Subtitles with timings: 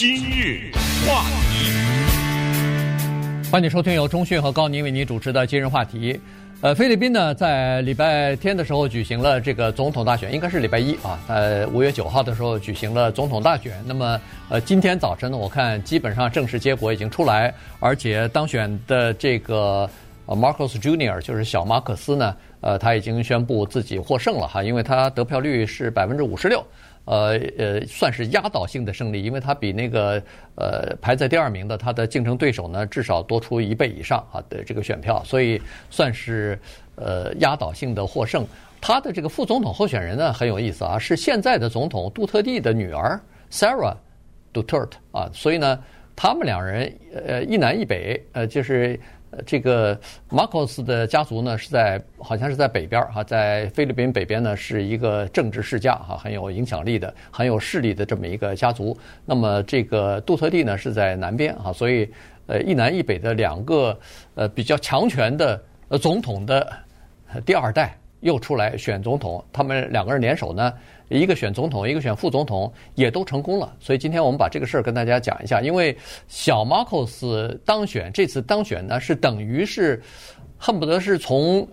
[0.00, 0.72] 今日
[1.06, 1.66] 话题，
[3.52, 6.18] 欢迎收听由中讯和高宁为您主持的今日话题。
[6.62, 13.74] 呃，菲律宾呢，在礼拜天的时候举行了这个总统大选，应该是礼拜一啊，呃，五月九号的时候举行了总统大选。
[13.84, 14.18] 那么，
[14.48, 19.86] 呃，今天早晨呢，我看基本上正式结果已经出来，而且当选的这个
[20.30, 26.64] 呃，Marcus Junior 就是小马克斯呢，呃，他已经宣布自己获胜了哈，因为他得票率是百分之五十六。
[27.06, 30.22] 呃呃，算是压倒性的胜利，因为他比那个
[30.54, 36.56] 呃排在第二名的他的竞争对手呢，至少多出一倍以上啊的这个选票，所以算是
[36.94, 38.46] 呃压倒性的获胜。
[38.80, 43.96] 他的这个副总统候选人呢很有意思啊，是现在的总统杜特地的女儿 Sarah
[44.52, 45.82] Duterte 啊，所以呢，
[46.14, 46.94] 他们两人
[47.26, 49.00] 呃一南一北，呃就是。
[49.46, 49.98] 这个
[50.28, 58.96] 马可斯的家族呢，是在好像是在北边哈，在菲律宾北边呢，是一个政治世家哈，很有影响力的、很有势力的这么一个家族。
[59.24, 62.10] 那么这个杜特地呢，是在南边哈，所以
[62.46, 63.96] 呃，一南一北的两个
[64.34, 66.72] 呃比较强权的呃总统的
[67.46, 70.72] 第二代又出来选总统，他们两个人联手呢。
[71.08, 73.74] 一个选总统，一个选副总统，也都成功了。
[73.80, 75.60] 所以今天我们把这个事儿跟大家讲一下。
[75.60, 75.96] 因为
[76.28, 80.00] 小马可斯当选，这次当选呢，是等于是
[80.56, 81.66] 恨不得是从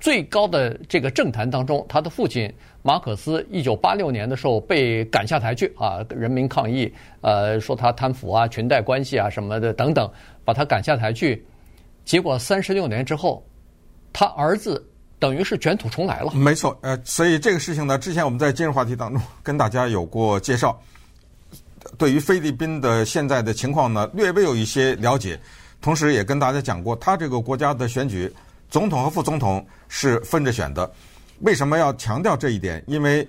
[0.00, 6.90] 最高的这个政坛当中，他的父亲马可斯一九八六年的时候被赶下台去啊，人民抗议，
[7.20, 10.10] 呃，说他贪腐啊、裙带关系啊什么的等等，
[10.46, 11.44] 把他赶下台去。
[12.06, 13.44] 结果三十六年之后，
[14.14, 14.82] 他儿子。
[15.18, 16.32] 等于是卷土重来了。
[16.32, 20.80] 没错，呃，所以这个事情呢，之前我们在今日话题当中跟大家有过介绍。
[21.96, 25.40] 对于菲律宾的现在的情况呢，略微有一些了解，
[25.80, 28.30] 同时也跟大家讲过，他这个国家的选举，
[28.68, 30.90] 总统和副总统是分着选的。
[31.40, 32.82] 为什么要强调这一点？
[32.86, 33.26] 因为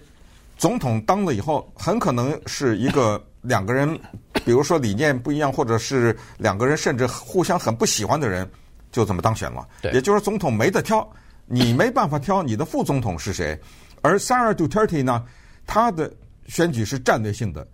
[0.57, 3.97] 总统当了以后，很可能是一个两个人，
[4.43, 8.49] 比如说理念不一样，或者是两个人甚至互相很不喜欢的人，
[8.91, 9.65] 就这么当选了。
[9.81, 11.07] 对，也就是说总统没得挑。
[11.51, 13.59] 你没办法挑你的副总统是谁，
[14.03, 15.25] 而 Sarah Duterte 呢，
[15.65, 16.13] 他的
[16.45, 17.67] 选举是战略性的，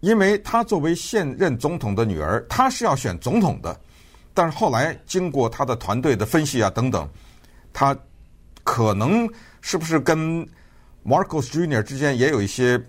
[0.00, 3.78] 因为他作为现任总统的女儿，他是要选总统的，
[4.32, 7.06] 但是后来经过他的团队的分析啊等等，
[7.70, 7.94] 他
[8.64, 9.28] 可能
[9.60, 10.42] 是不是跟
[11.04, 11.82] Marcos Jr.
[11.82, 12.82] 之间也有一些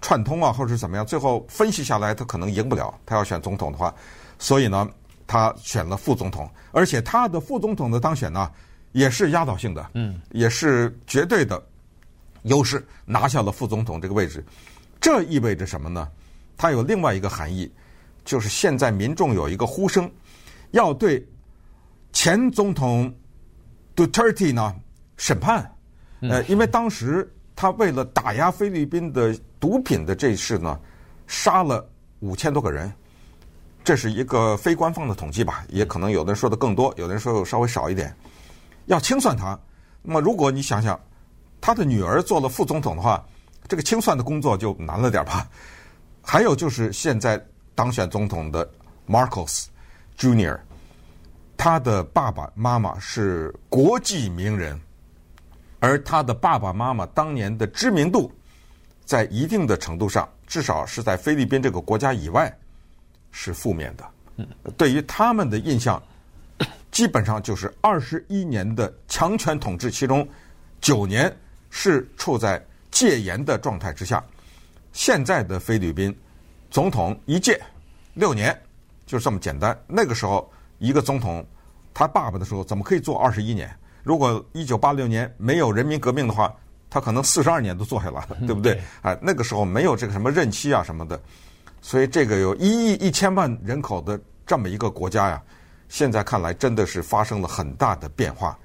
[0.00, 1.04] 串通啊，或者是怎么样？
[1.04, 3.92] 最后分析下来，他可能赢不了，他要选总统的话，
[4.38, 4.88] 所以呢，
[5.26, 8.48] 他选了副总统，而且他的副总统的当选呢。
[8.92, 11.60] 也是压倒性的，嗯，也是绝对的
[12.44, 14.44] 优势，拿下了副总统这个位置。
[15.00, 16.08] 这意味着什么呢？
[16.56, 17.70] 它有另外一个含义，
[18.24, 20.08] 就是现在民众有一个呼声，
[20.70, 21.26] 要对
[22.12, 23.12] 前总统
[23.96, 24.74] 杜特蒂呢
[25.16, 25.68] 审判。
[26.20, 30.78] 呃，因为当时他为了打压菲律宾的毒品的这事呢，
[31.26, 31.84] 杀了
[32.20, 32.92] 五千多个人。
[33.82, 38.14] 这是一个非官方的统计吧，也可能有的人说的更多，有的人说稍微少一点。
[38.86, 39.58] 要清算他，
[40.02, 40.98] 那么如果你想想，
[41.60, 43.24] 他的女儿做了副总统的话，
[43.68, 45.48] 这个清算的工作就难了点吧。
[46.20, 47.40] 还有就是现在
[47.74, 48.68] 当选总统的
[49.08, 49.66] Marcos
[50.18, 50.58] Junior，
[51.56, 54.80] 他的爸爸妈妈是国际名人，
[55.78, 58.32] 而他的爸爸妈妈当年的知名度，
[59.04, 62.52] 在一定的程度上，至少是在菲律宾这个国家以外，
[63.30, 64.04] 是负面的。
[64.76, 66.02] 对于他们的印象。
[66.92, 70.28] 基本上就是二十一年的强权统治，其中
[70.80, 71.34] 九年
[71.70, 74.22] 是处在戒严的状态之下。
[74.92, 76.14] 现在的菲律宾
[76.70, 77.58] 总统一届
[78.12, 78.56] 六年，
[79.06, 79.76] 就是这么简单。
[79.86, 80.48] 那个时候
[80.78, 81.44] 一个总统
[81.94, 83.74] 他爸爸的时候怎么可以做二十一年？
[84.02, 86.54] 如果一九八六年没有人民革命的话，
[86.90, 88.78] 他可能四十二年都做下来了，对不对？
[89.00, 91.18] 哎，那个时候没有这个什么任期啊什么的，
[91.80, 95.42] 所以这个有一亿一千万人口的这么一个国家呀。
[95.92, 98.58] 现在看来，真的是发生了很大的变化。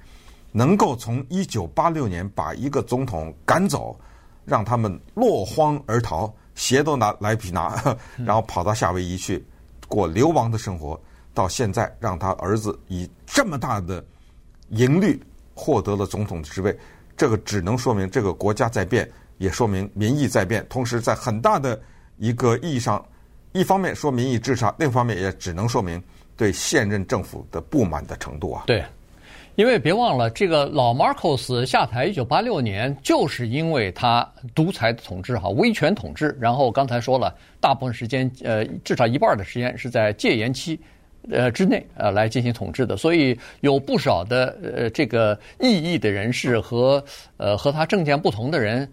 [0.54, 4.00] 能够从一九八六年把一个总统赶走，
[4.46, 7.84] 让他们落荒而逃，鞋都拿来不及拿，
[8.16, 9.46] 然后跑到夏威夷去
[9.90, 10.98] 过流亡的生活，
[11.34, 14.04] 到现在让他儿子以这么大的
[14.70, 15.22] 赢率
[15.54, 16.76] 获得了总统的职位，
[17.18, 19.08] 这个只能说明这个国家在变，
[19.38, 20.66] 也说明民意在变。
[20.70, 21.78] 同时，在很大的
[22.16, 23.06] 一个意义上，
[23.52, 26.02] 一方面说民意至上，另一方面也只能说明。
[26.38, 28.84] 对现任政府的不满的程度啊，对，
[29.56, 36.38] 因为别忘了，这个老马可斯下台一九八六年，就是因为他独裁统治哈，威权统治。
[36.40, 40.80] 然后刚才说了，大部分时间呃，至少一半的时间是在戒严期
[41.32, 47.04] 呃之内呃来进行统治的，所以有不少的呃这个异议的人士和
[47.38, 48.88] 呃和他政见不同的人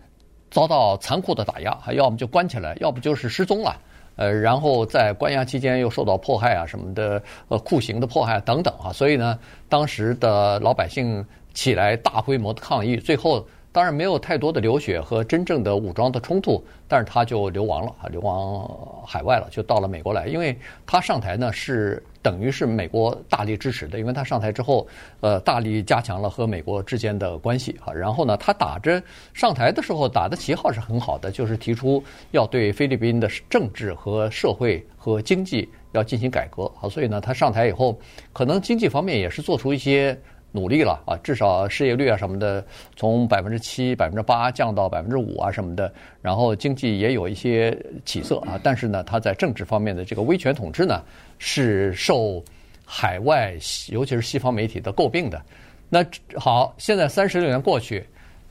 [0.50, 3.78] 遭到残酷的打压，还要么就关起来，要不就是失踪了。
[4.16, 9.38] 呃，然后在关押期间又受到迫害啊什么的，呃，酷刑的迫害等等啊，所以呢，
[9.68, 18.68] 当时的老百姓起来大规模的抗议，最后当然没有太多的流血和真正的武装的冲突，但是他就流亡了啊，流亡
[19.06, 22.02] 海外了，就到了美国来，因为他上台呢是。
[22.24, 24.88] 等于是美国大力支持的，因为他上台之后，
[25.20, 27.92] 呃，大力加强了和美国之间的关系啊。
[27.92, 29.02] 然后呢，他打着
[29.34, 36.88] 上台的时候打的旗号是很好的，就是提出要对菲律宾的政治和社会和经济要进行改革啊。
[36.88, 38.00] 所以呢，他上台以后，
[38.32, 40.18] 可能经济方面也是做出一些。
[40.56, 42.64] 努力了啊，至少失业率啊什么的，
[42.94, 45.92] 从百分之七、百分之八降到百分之五啊什么的，
[46.22, 48.58] 然后经济也有一些起色啊。
[48.62, 51.02] 但是呢，他在政治方面的这个威权统治呢，
[51.38, 52.40] 是受
[52.84, 53.52] 海外
[53.88, 55.42] 尤其是西方媒体的诟病的。
[55.88, 56.06] 那
[56.36, 58.06] 好，现在三十六年过去，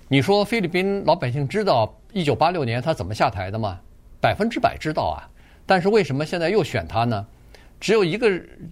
[0.10, 3.80] 你说菲律宾老百姓知道一九八六年他怎么下台的吗？
[4.20, 5.24] 百分之百知道啊。
[5.66, 7.26] 但是为什么现在又选他呢？
[7.84, 8.32] 只有一个，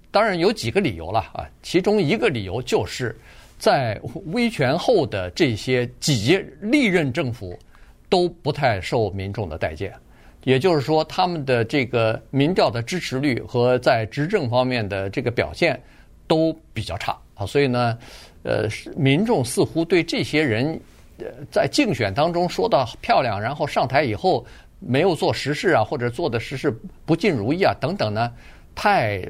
[0.10, 1.46] 当然有几个理由了啊。
[1.62, 3.14] 其中一个理由就是，
[3.60, 7.60] 在威权后的这些几届历任政府
[8.08, 9.94] 都不太受民众的待见，
[10.46, 15.78] 也就是说，他们的这个民调的支持率和在执政方面的这个表现
[16.26, 17.46] 都比较差啊。
[17.46, 17.98] 所以呢，
[18.44, 18.66] 呃，
[18.96, 20.80] 民众似乎对这些人，
[21.18, 24.46] 呃，在竞选当中说的漂亮，然后上台以后
[24.80, 26.74] 没有做实事啊，或者做的实事
[27.06, 28.32] 不尽如意啊，等等呢。
[28.82, 29.22] 太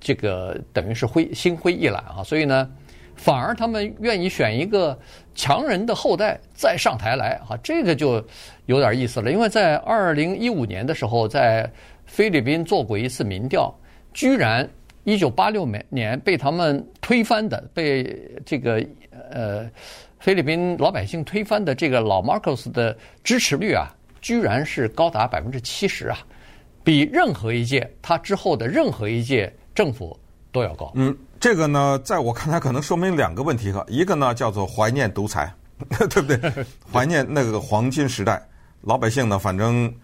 [0.00, 2.68] 这个等于是灰心灰意懒啊，所以呢，
[3.14, 4.98] 反而他们愿意选一个
[5.36, 8.20] 强人的后代再上台来啊，这个就
[8.66, 9.30] 有点意思了。
[9.30, 11.70] 因为在二零一五年的时候，在
[12.06, 13.72] 菲律宾做过一次民调，
[14.12, 14.68] 居然
[15.04, 18.02] 一九八六年被他们推翻的，被
[18.44, 18.84] 这个
[19.30, 19.70] 呃
[20.18, 26.18] 菲律宾老百姓推翻的这个老马克斯的支持率啊，居然是高达百分之七十啊。
[26.88, 30.18] 比任何一届他之后的任何一届政府
[30.50, 30.90] 都要高。
[30.94, 33.84] 嗯，这个呢，在我看来，可能说明两个问题哈。
[33.88, 35.52] 一个呢，叫做怀念独裁，
[36.08, 36.66] 对不对？
[36.90, 38.42] 怀念那个黄金时代，
[38.80, 39.94] 老百姓呢，反正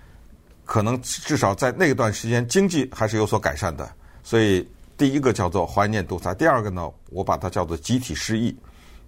[0.67, 3.91] 可能至少在那段时间经济还是有所改善的。
[4.23, 6.35] 所以，第一个叫做怀念独裁。
[6.35, 8.55] 第二个呢，我把它叫做集体失忆，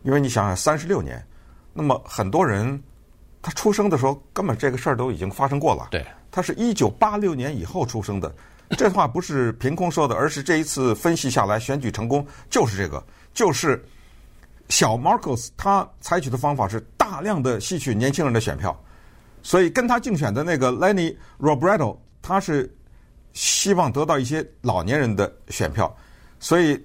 [0.03, 1.23] 因为你想想，三十六年，
[1.75, 2.83] 那么很多人
[3.43, 5.89] 他出生的时候，根本这个事儿都已经发生过了。
[5.91, 6.03] 对。
[6.37, 8.31] 他是一九八六年以后出生的，
[8.77, 13.03] 这话不是凭空说的，而是这一次分析下来，选举成功就是这个，
[13.33, 13.83] 就是
[14.69, 18.79] 小马可斯他采取的方法是大量的吸取年轻人的选票，
[19.43, 22.71] 所以跟他竞选的那个 Lenny Robredo，他是
[23.33, 25.97] 希望得到一些老年人的选票，
[26.39, 26.79] 所以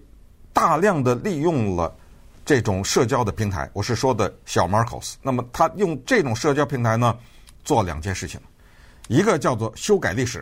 [0.53, 1.94] 大量的利用了
[2.45, 3.69] 这种社交的平台。
[3.74, 7.18] 我是说的小马可斯，那么他用这种社交平台呢，
[7.65, 8.39] 做两件事情。
[9.12, 10.42] 一个叫做修改历史，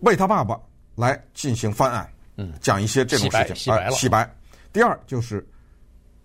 [0.00, 0.58] 为他爸爸
[0.96, 4.34] 来进行翻案，嗯，讲一些这种事情，洗白，洗白了，洗白。
[4.72, 5.46] 第二就是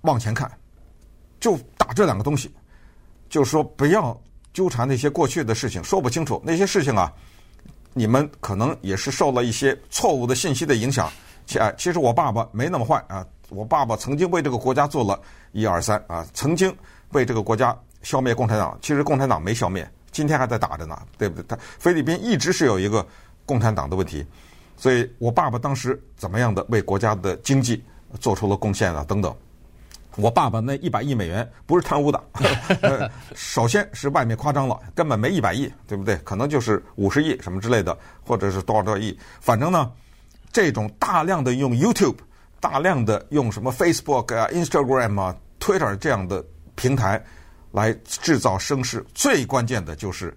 [0.01, 0.51] 往前看，
[1.39, 2.51] 就打这两个东西，
[3.29, 4.19] 就是说不要
[4.51, 7.13] 纠缠那些过去的事情，说不清楚那些事情啊，
[7.93, 11.07] 你们可能也是受了一些错误的信息的影响。
[11.45, 15.21] 其其实我爸爸没那么坏啊，我爸爸曾经为这个国家做了
[15.51, 16.75] 一二三啊，曾经
[17.09, 19.87] 为这个国家消灭共产党，其实共产党没消灭。
[20.13, 21.43] 今天还在打着呢，对不对？
[21.49, 23.05] 他菲律宾一直是有一个
[23.45, 24.25] 共产党的问题，
[24.77, 27.83] 所以我爸爸当时怎么样的为国家的经济
[28.21, 29.03] 做出了贡献啊？
[29.05, 29.35] 等等。
[30.15, 32.23] 我爸爸那一百亿美元不是贪污的，
[33.33, 36.15] 首先是外面夸张了，根本没一百亿，对不对？
[36.17, 39.17] 可能就是五十亿什么之类的，或者是多少多少亿。
[39.41, 39.91] 反正呢，
[40.51, 42.17] 这种大量的用 YouTube，
[42.59, 47.19] 大量的用什么 Facebook 啊、Instagram 啊、Twitter 这样的平台。
[47.73, 50.31] 来制造声势，最关键的就是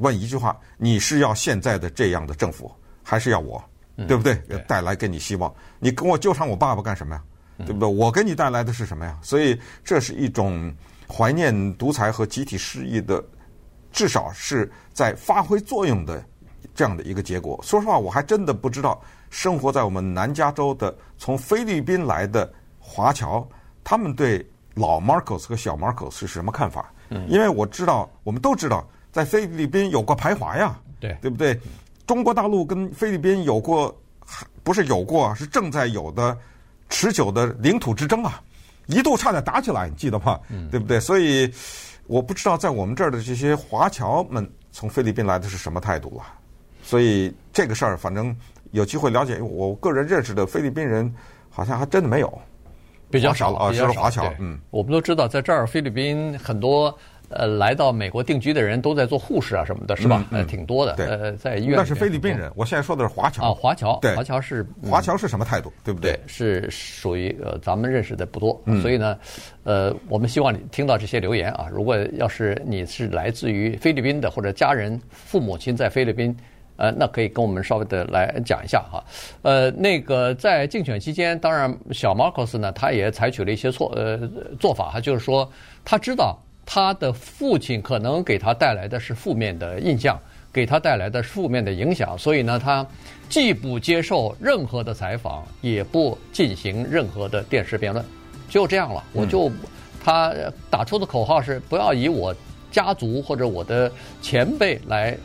[0.00, 2.70] 问一句话：你是要现在的这样的政府，
[3.02, 3.62] 还是要我？
[4.06, 4.34] 对不对？
[4.68, 5.52] 带来给你希望。
[5.78, 7.22] 你跟我纠缠我爸爸干什么呀？
[7.64, 7.88] 对不对？
[7.88, 9.18] 我给你带来的是什么呀？
[9.22, 10.70] 所以这是一种
[11.08, 13.24] 怀念独裁和集体失忆的，
[13.90, 16.22] 至少是在发挥作用的
[16.74, 17.58] 这样的一个结果。
[17.62, 23.48] 说实话，我还真的不知道生活在我们南加州的从菲律宾来的华侨，
[23.82, 24.46] 他们对。
[24.74, 26.92] 老马可斯和小马可斯是什么看法？
[27.10, 31.58] 嗯，因为我知道，我们都知道，在菲律宾有过排华呀，对，对不对？
[32.06, 33.94] 中国大陆跟菲律宾有过，
[34.62, 36.36] 不是有过，是正在有的
[36.88, 38.42] 持久的领土之争啊，
[38.86, 40.40] 一度差点打起来，你记得吗？
[40.48, 40.98] 嗯，对不对？
[40.98, 41.52] 所以
[42.06, 46.24] 我不知道在我们这儿的这些华侨们从菲律宾来的是什么态度了。
[46.82, 48.34] 所以这个事儿，反正
[48.72, 51.12] 有机会了解，我个人认识的菲律宾人
[51.48, 52.40] 好像还真的没有。
[53.12, 54.32] 比较少了，啊，就是华侨。
[54.40, 56.92] 嗯，我们都知道，在这儿菲律宾很多
[57.28, 60.24] 呃来到美国定居的人都在做护士啊什么的，是吧？
[60.30, 60.94] 呃，挺多的。
[60.94, 62.50] 对，呃，在医院那是菲律宾人。
[62.56, 63.98] 我现在说的是华侨啊，华侨。
[64.00, 65.72] 对，华侨是华侨是什么态度？
[65.84, 66.12] 对不对？
[66.12, 69.16] 对，是属于呃咱们认识的不多，所以呢，
[69.64, 71.68] 呃，我们希望你听到这些留言啊。
[71.70, 76.34] 如果要是你是来自于菲律宾的，或者家人父母亲在菲律宾。
[76.76, 79.04] 呃，那可以跟我们稍微的来讲一下哈。
[79.42, 84.18] 呃，那个在竞选期间，当然小马克斯呢，他也采取了一些错呃
[84.58, 85.48] 做法哈，就是说
[85.84, 90.18] 他知道他的父亲可能给他带来的是负面的印象，
[90.52, 92.84] 给他带来的负面的影响，所以呢，他
[93.28, 98.04] 既不接受任何的采访，也不进行任何的电视辩论，
[98.48, 99.04] 就这样了。
[99.12, 99.50] 我就
[100.02, 100.34] 他
[100.70, 102.34] 打出的口号是不要以我
[102.70, 105.16] 家族或者我的前辈来。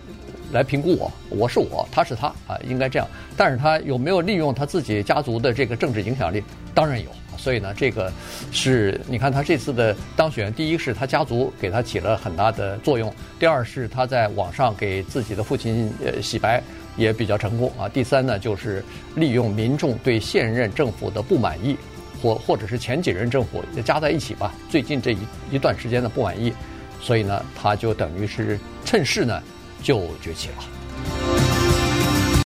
[0.51, 3.07] 来评估我，我是我，他是他啊，应该这样。
[3.35, 6.43] 但是他有没有利用他自己家族的这个政治影响力？
[6.73, 7.09] 当然有。
[7.37, 8.11] 所以呢，这个
[8.51, 16.61] 是你看他这次的当选，第一是他家族给他起了很大的作用，第二是他在网上给自己的父亲呃洗白
[16.97, 17.87] 也比较成功啊。
[17.87, 18.83] 第三呢，就是
[19.15, 21.77] 利用民众对现任政府的不满意，
[22.21, 25.19] 或或者是前几任政府加在一起吧，最近这一
[25.51, 26.51] 一段时间的不满意，
[26.99, 29.41] 所以呢，他就等于是趁势呢。
[29.81, 30.76] 就崛起了。